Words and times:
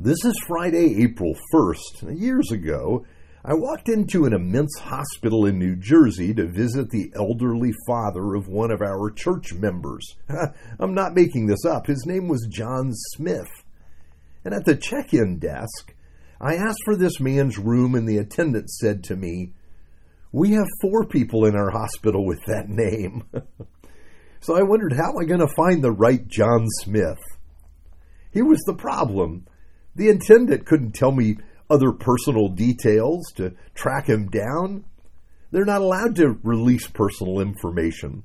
This 0.00 0.24
is 0.24 0.40
Friday, 0.46 1.02
April 1.02 1.34
1st. 1.52 2.20
Years 2.20 2.52
ago, 2.52 3.04
I 3.44 3.54
walked 3.54 3.88
into 3.88 4.26
an 4.26 4.32
immense 4.32 4.78
hospital 4.78 5.44
in 5.44 5.58
New 5.58 5.74
Jersey 5.74 6.32
to 6.34 6.46
visit 6.46 6.90
the 6.90 7.10
elderly 7.16 7.72
father 7.84 8.36
of 8.36 8.46
one 8.46 8.70
of 8.70 8.80
our 8.80 9.10
church 9.10 9.54
members. 9.54 10.06
I'm 10.78 10.94
not 10.94 11.16
making 11.16 11.48
this 11.48 11.64
up. 11.64 11.88
His 11.88 12.06
name 12.06 12.28
was 12.28 12.46
John 12.48 12.92
Smith. 13.16 13.48
And 14.44 14.54
at 14.54 14.64
the 14.66 14.76
check 14.76 15.12
in 15.12 15.40
desk, 15.40 15.92
I 16.40 16.54
asked 16.54 16.84
for 16.84 16.94
this 16.94 17.18
man's 17.18 17.58
room, 17.58 17.96
and 17.96 18.08
the 18.08 18.18
attendant 18.18 18.70
said 18.70 19.02
to 19.04 19.16
me, 19.16 19.52
We 20.30 20.52
have 20.52 20.68
four 20.80 21.06
people 21.06 21.44
in 21.44 21.56
our 21.56 21.70
hospital 21.70 22.24
with 22.24 22.38
that 22.46 22.68
name. 22.68 23.24
so 24.40 24.56
I 24.56 24.62
wondered, 24.62 24.92
how 24.92 25.10
am 25.10 25.18
I 25.18 25.24
going 25.24 25.40
to 25.40 25.52
find 25.56 25.82
the 25.82 25.90
right 25.90 26.24
John 26.28 26.68
Smith? 26.84 27.18
Here 28.30 28.44
was 28.44 28.62
the 28.64 28.76
problem. 28.76 29.44
The 29.98 30.10
intendant 30.10 30.64
couldn't 30.64 30.94
tell 30.94 31.10
me 31.10 31.38
other 31.68 31.90
personal 31.90 32.50
details 32.50 33.32
to 33.34 33.54
track 33.74 34.08
him 34.08 34.28
down. 34.28 34.84
They're 35.50 35.64
not 35.64 35.80
allowed 35.80 36.14
to 36.16 36.38
release 36.44 36.86
personal 36.86 37.40
information. 37.40 38.22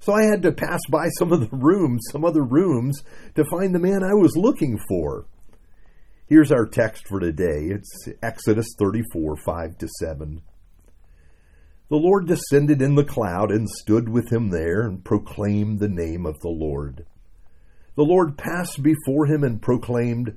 So 0.00 0.12
I 0.12 0.24
had 0.24 0.42
to 0.42 0.50
pass 0.50 0.80
by 0.90 1.06
some 1.10 1.32
of 1.32 1.48
the 1.48 1.56
rooms, 1.56 2.02
some 2.10 2.24
other 2.24 2.42
rooms, 2.42 3.04
to 3.36 3.44
find 3.44 3.72
the 3.72 3.78
man 3.78 4.02
I 4.02 4.14
was 4.14 4.36
looking 4.36 4.80
for. 4.88 5.26
Here's 6.26 6.50
our 6.50 6.66
text 6.66 7.06
for 7.06 7.20
today. 7.20 7.68
It's 7.70 8.08
Exodus 8.20 8.66
34, 8.76 9.36
5 9.36 9.78
to 9.78 9.88
7. 10.00 10.42
The 11.88 11.96
Lord 11.96 12.26
descended 12.26 12.82
in 12.82 12.96
the 12.96 13.04
cloud 13.04 13.52
and 13.52 13.68
stood 13.68 14.08
with 14.08 14.32
him 14.32 14.50
there 14.50 14.80
and 14.80 15.04
proclaimed 15.04 15.78
the 15.78 15.88
name 15.88 16.26
of 16.26 16.40
the 16.40 16.48
Lord. 16.48 17.06
The 17.94 18.02
Lord 18.02 18.36
passed 18.36 18.82
before 18.82 19.26
him 19.26 19.44
and 19.44 19.62
proclaimed, 19.62 20.36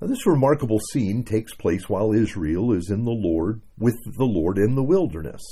Now, 0.00 0.06
this 0.06 0.26
remarkable 0.26 0.78
scene 0.92 1.24
takes 1.24 1.54
place 1.54 1.88
while 1.88 2.12
Israel 2.12 2.72
is 2.72 2.88
in 2.90 3.04
the 3.04 3.10
Lord 3.10 3.60
with 3.78 3.96
the 4.16 4.24
Lord 4.24 4.56
in 4.56 4.74
the 4.74 4.82
wilderness. 4.82 5.42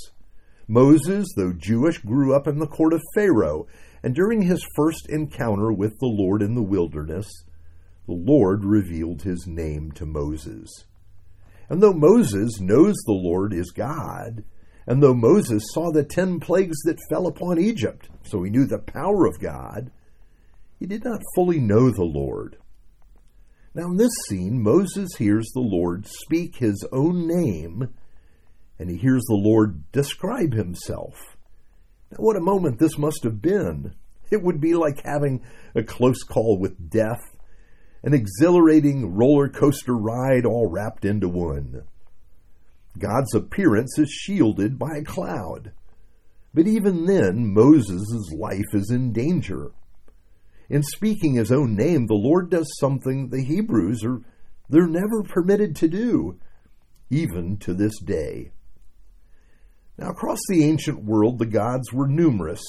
Moses, 0.67 1.27
though 1.35 1.53
Jewish, 1.53 1.99
grew 1.99 2.35
up 2.35 2.47
in 2.47 2.57
the 2.57 2.67
court 2.67 2.93
of 2.93 3.01
Pharaoh, 3.13 3.67
and 4.01 4.15
during 4.15 4.41
his 4.41 4.65
first 4.75 5.07
encounter 5.09 5.71
with 5.71 5.99
the 5.99 6.07
Lord 6.07 6.41
in 6.41 6.55
the 6.55 6.63
wilderness, 6.63 7.27
the 8.07 8.13
Lord 8.13 8.65
revealed 8.65 9.21
his 9.21 9.45
name 9.45 9.91
to 9.91 10.05
Moses. 10.05 10.85
And 11.69 11.81
though 11.81 11.93
Moses 11.93 12.59
knows 12.59 12.95
the 13.05 13.11
Lord 13.11 13.53
is 13.53 13.71
God, 13.71 14.43
and 14.87 15.03
though 15.03 15.13
Moses 15.13 15.63
saw 15.73 15.91
the 15.91 16.03
ten 16.03 16.39
plagues 16.39 16.79
that 16.85 16.97
fell 17.11 17.27
upon 17.27 17.59
Egypt, 17.59 18.09
so 18.23 18.41
he 18.41 18.49
knew 18.49 18.65
the 18.65 18.79
power 18.79 19.27
of 19.27 19.39
God, 19.39 19.91
he 20.79 20.87
did 20.87 21.03
not 21.03 21.21
fully 21.35 21.59
know 21.59 21.91
the 21.91 22.03
Lord. 22.03 22.57
Now, 23.79 23.91
in 23.91 23.95
this 23.95 24.11
scene, 24.27 24.61
Moses 24.61 25.07
hears 25.17 25.49
the 25.53 25.61
Lord 25.61 26.05
speak 26.05 26.57
his 26.57 26.85
own 26.91 27.25
name, 27.25 27.87
and 28.77 28.89
he 28.89 28.97
hears 28.97 29.23
the 29.25 29.35
Lord 29.35 29.89
describe 29.93 30.51
himself. 30.53 31.37
Now, 32.11 32.17
what 32.17 32.35
a 32.35 32.41
moment 32.41 32.77
this 32.77 32.97
must 32.97 33.23
have 33.23 33.41
been! 33.41 33.95
It 34.31 34.43
would 34.43 34.59
be 34.59 34.73
like 34.73 35.05
having 35.05 35.45
a 35.75 35.81
close 35.81 36.23
call 36.23 36.59
with 36.59 36.89
death 36.89 37.21
an 38.03 38.13
exhilarating 38.13 39.15
roller 39.15 39.47
coaster 39.47 39.95
ride 39.95 40.45
all 40.45 40.69
wrapped 40.69 41.05
into 41.05 41.29
one. 41.29 41.83
God's 42.97 43.33
appearance 43.33 43.97
is 43.97 44.11
shielded 44.11 44.77
by 44.77 44.97
a 44.97 45.05
cloud. 45.05 45.71
But 46.53 46.67
even 46.67 47.05
then, 47.05 47.53
Moses' 47.53 48.29
life 48.37 48.73
is 48.73 48.91
in 48.91 49.13
danger. 49.13 49.71
In 50.69 50.83
speaking 50.83 51.33
his 51.33 51.51
own 51.51 51.75
name, 51.75 52.05
the 52.05 52.13
Lord 52.13 52.49
does 52.49 52.69
something 52.79 53.29
the 53.29 53.43
Hebrews 53.43 54.03
are 54.03 54.21
they're 54.69 54.87
never 54.87 55.23
permitted 55.23 55.75
to 55.77 55.87
do, 55.87 56.39
even 57.09 57.57
to 57.57 57.73
this 57.73 57.99
day. 57.99 58.51
Now, 59.97 60.11
across 60.11 60.39
the 60.47 60.63
ancient 60.63 61.03
world, 61.03 61.39
the 61.39 61.47
gods 61.47 61.91
were 61.91 62.07
numerous 62.07 62.61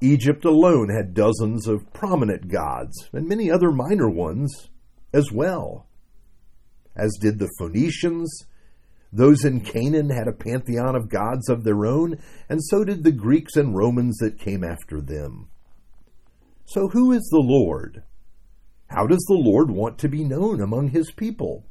Egypt 0.00 0.44
alone 0.44 0.90
had 0.90 1.14
dozens 1.14 1.66
of 1.66 1.90
prominent 1.94 2.48
gods, 2.48 3.08
and 3.12 3.26
many 3.26 3.50
other 3.50 3.72
minor 3.72 4.10
ones 4.10 4.68
as 5.12 5.32
well. 5.32 5.86
As 6.94 7.16
did 7.18 7.38
the 7.38 7.48
Phoenicians, 7.58 8.44
those 9.10 9.44
in 9.44 9.60
Canaan 9.60 10.10
had 10.10 10.28
a 10.28 10.32
pantheon 10.32 10.94
of 10.96 11.08
gods 11.08 11.48
of 11.48 11.64
their 11.64 11.86
own, 11.86 12.18
and 12.48 12.62
so 12.62 12.84
did 12.84 13.04
the 13.04 13.12
Greeks 13.12 13.56
and 13.56 13.74
Romans 13.74 14.18
that 14.18 14.38
came 14.38 14.62
after 14.62 15.00
them. 15.00 15.48
So, 16.66 16.88
who 16.88 17.12
is 17.12 17.22
the 17.30 17.38
Lord? 17.38 18.02
How 18.88 19.06
does 19.06 19.24
the 19.28 19.34
Lord 19.34 19.70
want 19.70 19.98
to 19.98 20.08
be 20.08 20.24
known 20.24 20.60
among 20.60 20.88
his 20.88 21.12
people? 21.12 21.64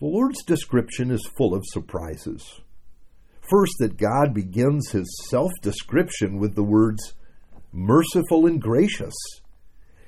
The 0.00 0.06
Lord's 0.06 0.42
description 0.44 1.10
is 1.10 1.30
full 1.36 1.54
of 1.54 1.64
surprises. 1.66 2.60
First, 3.40 3.72
that 3.78 3.96
God 3.96 4.34
begins 4.34 4.90
his 4.90 5.08
self 5.30 5.50
description 5.62 6.38
with 6.38 6.54
the 6.54 6.62
words 6.62 7.14
merciful 7.72 8.46
and 8.46 8.60
gracious. 8.60 9.14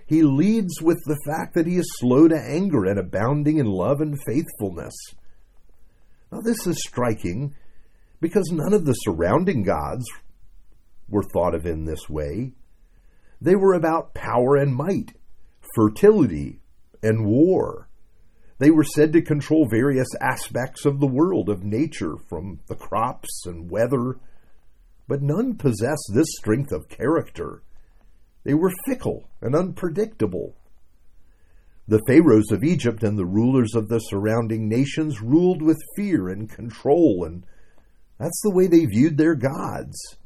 He 0.07 0.23
leads 0.23 0.83
with 0.83 0.99
the 1.07 1.19
fact 1.27 1.55
that 1.55 1.67
he 1.67 1.77
is 1.77 1.97
slow 1.97 2.29
to 2.29 2.37
anger 2.37 2.85
and 2.85 2.99
abounding 2.99 3.57
in 3.57 3.67
love 3.67 4.03
and 4.03 4.21
faithfulness. 4.27 4.95
Now, 6.31 6.41
this 6.43 6.67
is 6.67 6.77
striking 6.87 7.55
because 8.21 8.51
none 8.53 8.75
of 8.75 8.85
the 8.85 8.93
surrounding 8.93 9.63
gods 9.63 10.05
were 11.09 11.23
thought 11.23 11.55
of 11.55 11.65
in 11.65 11.87
this 11.87 12.09
way. 12.09 12.53
They 13.45 13.57
were 13.57 13.75
about 13.75 14.15
power 14.15 14.57
and 14.57 14.75
might, 14.75 15.13
fertility 15.75 16.61
and 17.03 17.27
war. 17.27 17.91
They 18.57 18.71
were 18.71 18.85
said 18.85 19.13
to 19.13 19.21
control 19.21 19.69
various 19.69 20.09
aspects 20.19 20.87
of 20.87 20.99
the 20.99 21.07
world, 21.07 21.51
of 21.51 21.63
nature, 21.63 22.15
from 22.31 22.61
the 22.69 22.75
crops 22.75 23.45
and 23.45 23.71
weather, 23.71 24.17
but 25.07 25.21
none 25.21 25.57
possessed 25.57 26.11
this 26.15 26.29
strength 26.39 26.73
of 26.73 26.89
character. 26.89 27.63
They 28.45 28.55
were 28.55 28.73
fickle 28.87 29.29
and 29.43 29.55
unpredictable. 29.55 30.57
The 31.87 32.01
pharaohs 32.07 32.51
of 32.51 32.65
Egypt 32.65 33.03
and 33.03 33.19
the 33.19 33.27
rulers 33.27 33.75
of 33.75 33.89
the 33.89 33.99
surrounding 33.99 34.71
nations 34.71 35.21
ruled 35.21 35.61
with 35.61 35.77
fear 35.97 36.31
and 36.31 36.49
control, 36.49 37.27
and 37.27 37.45
that's 38.19 38.41
the 38.43 38.55
way 38.55 38.69
they 38.69 38.87
viewed 38.87 39.19
their 39.19 39.35
gods. 39.35 40.17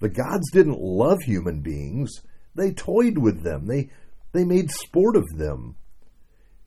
The 0.00 0.08
gods 0.08 0.50
didn't 0.50 0.80
love 0.80 1.18
human 1.22 1.60
beings, 1.60 2.10
they 2.58 2.72
toyed 2.72 3.18
with 3.18 3.42
them, 3.42 3.66
they, 3.66 3.90
they 4.32 4.44
made 4.44 4.70
sport 4.70 5.16
of 5.16 5.24
them 5.36 5.76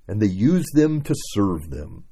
and 0.07 0.21
they 0.21 0.27
used 0.27 0.75
them 0.75 1.01
to 1.01 1.15
serve 1.33 1.69
them. 1.69 2.05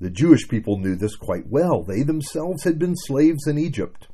The 0.00 0.10
Jewish 0.10 0.48
people 0.48 0.78
knew 0.78 0.96
this 0.96 1.16
quite 1.16 1.46
well. 1.48 1.82
They 1.82 2.02
themselves 2.02 2.64
had 2.64 2.78
been 2.78 2.96
slaves 2.96 3.46
in 3.46 3.58
Egypt. 3.58 4.08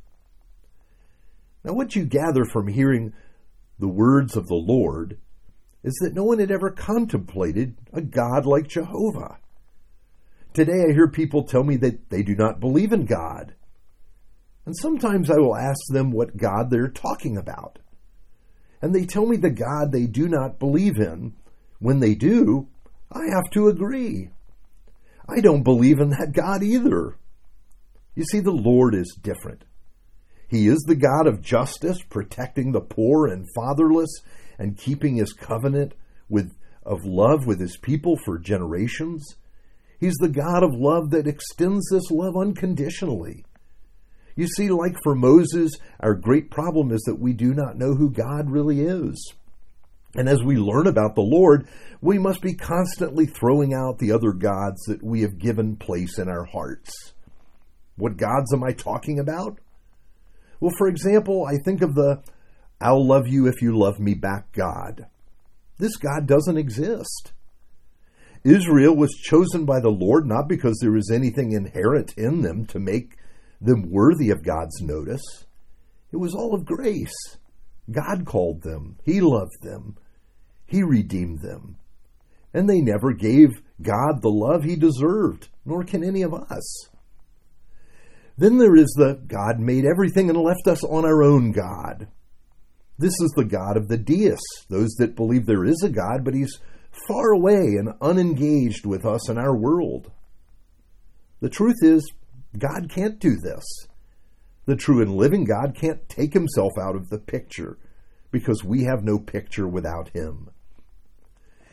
Now, 1.64 1.72
what 1.72 1.96
you 1.96 2.04
gather 2.04 2.44
from 2.44 2.68
hearing 2.68 3.12
the 3.78 3.88
words 3.88 4.36
of 4.36 4.46
the 4.46 4.54
Lord 4.54 5.18
is 5.82 5.94
that 6.00 6.14
no 6.14 6.24
one 6.24 6.38
had 6.38 6.50
ever 6.50 6.70
contemplated 6.70 7.76
a 7.92 8.02
God 8.02 8.46
like 8.46 8.68
Jehovah. 8.68 9.38
Today, 10.52 10.84
I 10.88 10.92
hear 10.92 11.08
people 11.08 11.44
tell 11.44 11.64
me 11.64 11.76
that 11.76 12.10
they 12.10 12.22
do 12.22 12.34
not 12.34 12.60
believe 12.60 12.92
in 12.92 13.06
God. 13.06 13.54
And 14.66 14.76
sometimes 14.76 15.30
I 15.30 15.38
will 15.38 15.56
ask 15.56 15.80
them 15.88 16.12
what 16.12 16.36
God 16.36 16.70
they're 16.70 16.88
talking 16.88 17.36
about. 17.36 17.78
And 18.82 18.94
they 18.94 19.04
tell 19.04 19.26
me 19.26 19.36
the 19.36 19.50
God 19.50 19.92
they 19.92 20.06
do 20.06 20.28
not 20.28 20.58
believe 20.58 20.98
in 20.98 21.34
when 21.78 22.00
they 22.00 22.14
do, 22.14 22.68
I 23.10 23.24
have 23.32 23.50
to 23.52 23.68
agree. 23.68 24.30
I 25.28 25.40
don't 25.40 25.62
believe 25.62 25.98
in 25.98 26.10
that 26.10 26.32
God 26.32 26.62
either. 26.62 27.16
You 28.14 28.24
see, 28.24 28.40
the 28.40 28.50
Lord 28.50 28.94
is 28.94 29.16
different. 29.20 29.64
He 30.48 30.66
is 30.66 30.80
the 30.86 30.96
God 30.96 31.26
of 31.26 31.40
justice, 31.42 32.02
protecting 32.02 32.72
the 32.72 32.80
poor 32.80 33.26
and 33.26 33.46
fatherless 33.54 34.10
and 34.58 34.76
keeping 34.76 35.16
his 35.16 35.32
covenant 35.32 35.94
with, 36.28 36.52
of 36.84 37.04
love 37.04 37.46
with 37.46 37.60
his 37.60 37.76
people 37.76 38.16
for 38.24 38.38
generations. 38.38 39.36
He's 39.98 40.16
the 40.16 40.28
God 40.28 40.62
of 40.62 40.74
love 40.74 41.10
that 41.10 41.28
extends 41.28 41.88
this 41.90 42.10
love 42.10 42.36
unconditionally. 42.36 43.44
You 44.40 44.46
see, 44.46 44.70
like 44.70 44.96
for 45.02 45.14
Moses, 45.14 45.72
our 46.00 46.14
great 46.14 46.50
problem 46.50 46.92
is 46.92 47.02
that 47.02 47.20
we 47.20 47.34
do 47.34 47.52
not 47.52 47.76
know 47.76 47.94
who 47.94 48.08
God 48.08 48.50
really 48.50 48.80
is. 48.80 49.34
And 50.14 50.30
as 50.30 50.42
we 50.42 50.56
learn 50.56 50.86
about 50.86 51.14
the 51.14 51.20
Lord, 51.20 51.68
we 52.00 52.18
must 52.18 52.40
be 52.40 52.54
constantly 52.54 53.26
throwing 53.26 53.74
out 53.74 53.98
the 53.98 54.12
other 54.12 54.32
gods 54.32 54.80
that 54.86 55.04
we 55.04 55.20
have 55.20 55.36
given 55.36 55.76
place 55.76 56.18
in 56.18 56.30
our 56.30 56.46
hearts. 56.46 57.12
What 57.96 58.16
gods 58.16 58.54
am 58.54 58.64
I 58.64 58.72
talking 58.72 59.18
about? 59.18 59.58
Well, 60.58 60.72
for 60.78 60.88
example, 60.88 61.44
I 61.44 61.58
think 61.62 61.82
of 61.82 61.94
the 61.94 62.22
I'll 62.80 63.06
love 63.06 63.28
you 63.28 63.46
if 63.46 63.60
you 63.60 63.76
love 63.76 64.00
me 64.00 64.14
back 64.14 64.52
God. 64.52 65.04
This 65.76 65.98
God 65.98 66.26
doesn't 66.26 66.56
exist. 66.56 67.32
Israel 68.42 68.96
was 68.96 69.20
chosen 69.22 69.66
by 69.66 69.80
the 69.80 69.90
Lord 69.90 70.26
not 70.26 70.48
because 70.48 70.78
there 70.80 70.92
was 70.92 71.10
anything 71.10 71.52
inherent 71.52 72.14
in 72.16 72.40
them 72.40 72.64
to 72.68 72.78
make 72.78 73.18
them 73.60 73.90
worthy 73.90 74.30
of 74.30 74.44
God's 74.44 74.80
notice. 74.80 75.44
It 76.12 76.16
was 76.16 76.34
all 76.34 76.54
of 76.54 76.64
grace. 76.64 77.36
God 77.90 78.24
called 78.24 78.62
them, 78.62 78.96
He 79.04 79.20
loved 79.20 79.62
them, 79.62 79.96
He 80.66 80.82
redeemed 80.82 81.40
them. 81.40 81.76
And 82.52 82.68
they 82.68 82.80
never 82.80 83.12
gave 83.12 83.62
God 83.80 84.22
the 84.22 84.28
love 84.28 84.64
He 84.64 84.76
deserved, 84.76 85.48
nor 85.64 85.84
can 85.84 86.04
any 86.04 86.22
of 86.22 86.34
us. 86.34 86.88
Then 88.36 88.58
there 88.58 88.74
is 88.74 88.92
the 88.96 89.20
God 89.26 89.58
made 89.58 89.84
everything 89.84 90.30
and 90.30 90.38
left 90.38 90.66
us 90.66 90.82
on 90.82 91.04
our 91.04 91.22
own 91.22 91.52
God. 91.52 92.08
This 92.98 93.12
is 93.20 93.32
the 93.36 93.44
God 93.44 93.76
of 93.76 93.88
the 93.88 93.98
deists, 93.98 94.66
those 94.68 94.90
that 94.98 95.16
believe 95.16 95.46
there 95.46 95.64
is 95.64 95.82
a 95.84 95.90
God, 95.90 96.24
but 96.24 96.34
He's 96.34 96.58
far 97.08 97.32
away 97.32 97.76
and 97.78 97.94
unengaged 98.00 98.84
with 98.84 99.04
us 99.04 99.28
and 99.28 99.38
our 99.38 99.56
world. 99.56 100.10
The 101.40 101.48
truth 101.48 101.76
is, 101.82 102.10
God 102.58 102.90
can't 102.90 103.18
do 103.18 103.36
this. 103.36 103.64
The 104.66 104.76
true 104.76 105.02
and 105.02 105.14
living 105.14 105.44
God 105.44 105.74
can't 105.74 106.08
take 106.08 106.32
himself 106.32 106.72
out 106.80 106.96
of 106.96 107.08
the 107.08 107.18
picture 107.18 107.78
because 108.30 108.64
we 108.64 108.84
have 108.84 109.02
no 109.02 109.18
picture 109.18 109.66
without 109.66 110.10
him. 110.10 110.50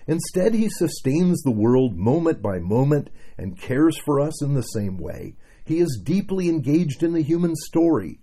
Instead, 0.08 0.54
he 0.54 0.70
sustains 0.70 1.42
the 1.42 1.52
world 1.52 1.98
moment 1.98 2.42
by 2.42 2.60
moment 2.60 3.10
and 3.38 3.60
cares 3.60 3.98
for 4.06 4.20
us 4.20 4.42
in 4.42 4.54
the 4.54 4.62
same 4.62 4.98
way. 4.98 5.36
He 5.66 5.80
is 5.80 6.02
deeply 6.02 6.48
engaged 6.48 7.04
in 7.04 7.12
the 7.12 7.22
human 7.22 7.56
story, 7.56 8.20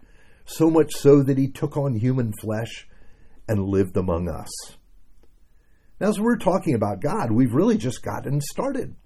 so 0.46 0.70
much 0.70 0.94
so 0.94 1.22
that 1.22 1.36
he 1.36 1.48
took 1.48 1.76
on 1.76 1.94
human 1.94 2.32
flesh 2.40 2.88
and 3.46 3.68
lived 3.68 3.98
among 3.98 4.28
us. 4.28 4.50
Now, 6.00 6.08
as 6.08 6.18
we're 6.18 6.38
talking 6.38 6.74
about 6.74 7.02
God, 7.02 7.30
we've 7.30 7.54
really 7.54 7.76
just 7.76 8.02
gotten 8.02 8.40
started. 8.40 8.96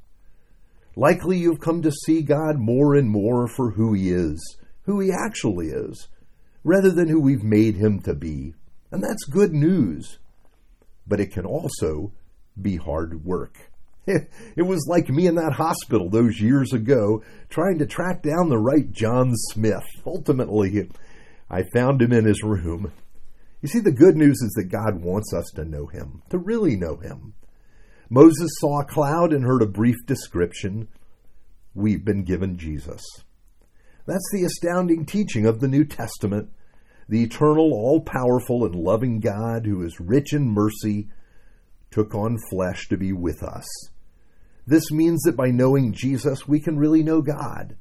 Likely 0.99 1.39
you've 1.39 1.61
come 1.61 1.81
to 1.83 1.93
see 1.93 2.23
God 2.23 2.59
more 2.59 2.97
and 2.97 3.09
more 3.09 3.47
for 3.47 3.71
who 3.71 3.93
He 3.93 4.11
is, 4.11 4.57
who 4.83 4.99
He 4.99 5.13
actually 5.13 5.69
is, 5.69 6.09
rather 6.65 6.91
than 6.91 7.07
who 7.07 7.21
we've 7.21 7.45
made 7.45 7.77
Him 7.77 8.01
to 8.01 8.15
be. 8.15 8.55
And 8.91 9.01
that's 9.01 9.25
good 9.27 9.53
news. 9.53 10.19
But 11.07 11.21
it 11.21 11.31
can 11.31 11.47
also 11.47 12.13
be 12.61 12.77
hard 12.77 13.25
work. 13.25 13.71
It 14.57 14.63
was 14.63 14.89
like 14.89 15.09
me 15.09 15.29
in 15.29 15.37
that 15.37 15.53
hospital 15.53 16.11
those 16.11 16.41
years 16.41 16.73
ago 16.73 17.23
trying 17.49 17.79
to 17.79 17.87
track 17.87 18.23
down 18.23 18.49
the 18.49 18.59
right 18.59 18.91
John 18.91 19.35
Smith. 19.53 19.87
Ultimately, 20.05 20.91
I 21.49 21.63
found 21.73 22.03
him 22.03 22.13
in 22.13 22.25
his 22.25 22.43
room. 22.43 22.91
You 23.63 23.69
see, 23.69 23.79
the 23.79 23.93
good 23.93 24.17
news 24.17 24.41
is 24.43 24.53
that 24.57 24.73
God 24.73 25.01
wants 25.01 25.33
us 25.33 25.45
to 25.55 25.65
know 25.65 25.87
him, 25.87 26.23
to 26.31 26.39
really 26.39 26.75
know 26.75 26.97
him. 26.97 27.35
Moses 28.11 28.51
saw 28.59 28.81
a 28.81 28.87
cloud 28.87 29.33
and 29.33 29.45
heard 29.45 29.61
a 29.61 29.67
brief 29.67 29.97
description. 30.07 30.89
We've 31.75 32.05
been 32.05 32.25
given 32.25 32.57
Jesus. 32.57 33.03
That's 34.07 34.31
the 34.33 34.45
astounding 34.45 35.05
teaching 35.05 35.45
of 35.45 35.61
the 35.61 35.69
New 35.69 35.85
Testament. 35.85 36.51
The 37.11 37.23
eternal, 37.23 37.73
all 37.73 38.01
powerful, 38.01 38.65
and 38.65 38.75
loving 38.75 39.21
God, 39.21 39.67
who 39.67 39.83
is 39.83 40.01
rich 40.01 40.33
in 40.33 40.49
mercy, 40.49 41.09
took 41.91 42.15
on 42.15 42.39
flesh 42.51 42.89
to 42.89 42.97
be 42.97 43.13
with 43.13 43.43
us. 43.43 43.67
This 44.67 44.91
means 44.91 45.23
that 45.23 45.37
by 45.37 45.51
knowing 45.51 45.93
Jesus, 45.93 46.49
we 46.49 46.61
can 46.61 46.79
really 46.79 47.03
know 47.03 47.21
God. 47.21 47.77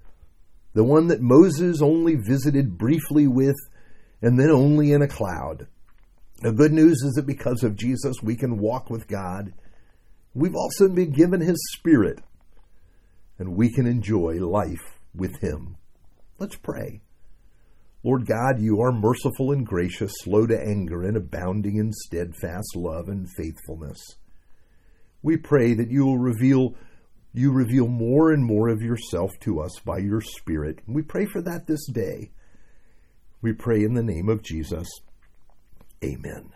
The 0.73 0.83
one 0.83 1.07
that 1.07 1.21
Moses 1.21 1.81
only 1.81 2.15
visited 2.15 2.77
briefly 2.77 3.27
with, 3.27 3.55
and 4.21 4.37
then 4.37 4.49
only 4.49 4.91
in 4.91 5.01
a 5.01 5.07
cloud. 5.07 5.67
The 6.41 6.51
good 6.51 6.73
news 6.73 7.01
is 7.03 7.13
that 7.13 7.25
because 7.25 7.63
of 7.63 7.75
Jesus, 7.75 8.17
we 8.21 8.35
can 8.35 8.59
walk 8.59 8.89
with 8.89 9.07
God 9.07 9.53
We've 10.37 10.55
also 10.55 10.87
been 10.87 11.13
given 11.13 11.41
His 11.41 11.57
Spirit, 11.75 12.19
and 13.39 13.55
we 13.55 13.73
can 13.73 13.87
enjoy 13.87 14.33
life 14.33 14.99
with 15.15 15.41
Him. 15.41 15.77
Let's 16.37 16.55
pray. 16.55 17.01
Lord 18.03 18.27
God, 18.27 18.59
you 18.59 18.79
are 18.79 18.91
merciful 18.91 19.51
and 19.51 19.65
gracious, 19.65 20.13
slow 20.19 20.45
to 20.45 20.55
anger, 20.55 21.01
and 21.01 21.17
abounding 21.17 21.77
in 21.77 21.91
steadfast 21.91 22.75
love 22.75 23.09
and 23.09 23.27
faithfulness. 23.35 23.97
We 25.23 25.37
pray 25.37 25.73
that 25.73 25.89
you 25.89 26.05
will 26.05 26.19
reveal 26.19 26.75
you 27.33 27.51
reveal 27.51 27.87
more 27.87 28.31
and 28.31 28.45
more 28.45 28.69
of 28.69 28.83
yourself 28.83 29.31
to 29.39 29.59
us 29.59 29.79
by 29.83 29.97
your 29.97 30.21
Spirit. 30.21 30.81
We 30.87 31.01
pray 31.01 31.25
for 31.25 31.41
that 31.41 31.65
this 31.65 31.87
day. 31.87 32.29
We 33.41 33.53
pray 33.53 33.83
in 33.83 33.95
the 33.95 34.03
name 34.03 34.29
of 34.29 34.43
Jesus. 34.43 34.87
Amen. 36.03 36.51